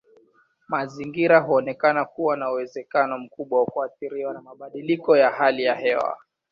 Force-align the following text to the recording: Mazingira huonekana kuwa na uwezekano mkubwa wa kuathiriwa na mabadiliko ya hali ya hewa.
Mazingira 0.67 1.39
huonekana 1.39 2.05
kuwa 2.05 2.37
na 2.37 2.51
uwezekano 2.51 3.17
mkubwa 3.17 3.59
wa 3.59 3.65
kuathiriwa 3.65 4.33
na 4.33 4.41
mabadiliko 4.41 5.17
ya 5.17 5.29
hali 5.29 5.63
ya 5.63 5.75
hewa. 5.75 6.17